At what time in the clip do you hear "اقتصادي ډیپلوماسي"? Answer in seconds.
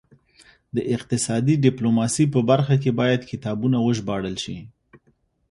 0.95-2.25